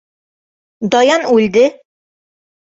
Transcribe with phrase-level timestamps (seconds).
[0.95, 1.65] Даян «үлде».